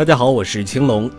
[0.00, 1.10] 大家好，我是青龙。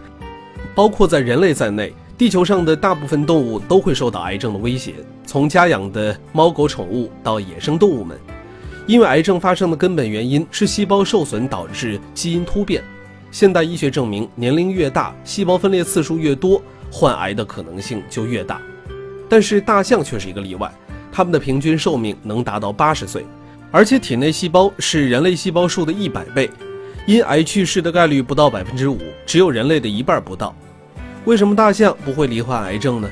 [0.74, 8.18] 包括在人类在内，地球上的大部分动物都会受到癌症的威胁，从家养的猫狗宠物到野生动物们。
[8.88, 12.84] 因为癌症发生的根本原因是细胞受损导致基因突变。
[13.30, 16.60] 现代医学证明，年龄越大，细胞分裂次数越多，
[16.92, 18.60] 患癌的可能性就越大。
[19.30, 20.74] 但是大象却是一个例外，
[21.12, 23.28] 它们的平均寿命能达到八十岁，
[23.70, 26.50] 而且体内细胞是人类细胞数的一百倍。
[27.08, 30.56] 因癌去世的概率不到百分之五，只有人类的一半不到。
[31.26, 33.10] 为什么大象不会罹患癌症呢？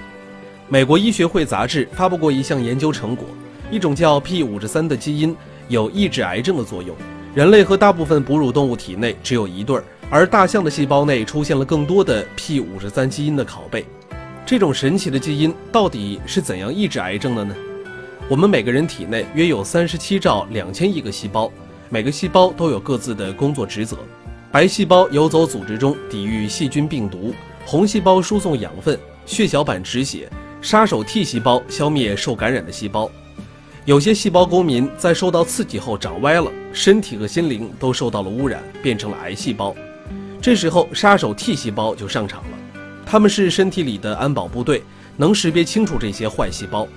[0.67, 3.25] 美国医学会杂志发布过一项研究成果，
[3.71, 5.35] 一种叫 P 五十三的基因
[5.67, 6.95] 有抑制癌症的作用。
[7.33, 13.85] 人类和大部分哺乳动物体内只有一对儿，而大象的细胞内出现了更多的 P 五十三基因的拷贝。
[14.45, 17.55] 这种神奇的基因到底是怎样抑制癌症的呢？
[18.27, 21.51] 我们每个人体内约有三十七兆两千亿个细胞。
[21.91, 23.97] 每个细胞都有各自的工作职责，
[24.51, 27.33] 白细胞游走组织中抵御细菌病毒，
[27.65, 30.29] 红细胞输送养分，血小板止血，
[30.61, 33.09] 杀手 T 细胞消灭受感染的细胞。
[33.85, 39.75] 有些细胞公民在受到刺激后长歪了，身体和心灵都受到了污染，变成了癌细胞。
[40.39, 42.57] 这时候杀手 T 细胞就上场了，
[43.03, 44.83] 他们是身体里的安保部队，
[45.17, 46.87] 能识别清楚这些坏细胞。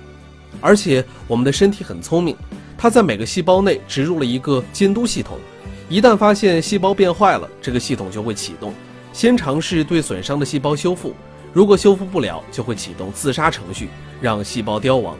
[0.61, 2.37] 而且我们的身体很聪明。
[2.83, 5.39] 它在每个细胞内植入了一个监督系统，
[5.87, 8.73] 一旦发现细胞变坏了，这个系统就会启动，
[9.13, 11.13] 先尝试对损伤的细胞修复，
[11.53, 13.87] 如果修复不了，就会启动自杀程序，
[14.19, 15.17] 让细胞凋亡。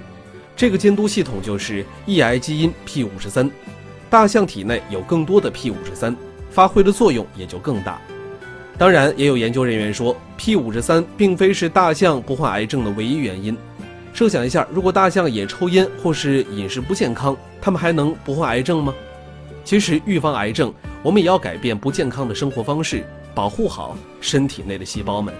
[0.57, 3.49] 这个监督系统就是抑癌基因 P 五十三。
[4.09, 6.13] 大象体内有更多的 P 五十三，
[6.49, 7.97] 发挥的作用也就更大。
[8.77, 13.57] 当然，也有研究人员说，P 五十三并非是大象不患癌症的唯一原因。
[14.13, 18.93] 设想一下，如果大象也抽烟或是饮食不健康，它们还能不患癌症吗？
[19.63, 23.03] 其实，预防癌症，我们也要改变不健康的生活方式，
[23.33, 25.33] 保护好身体内的细胞们。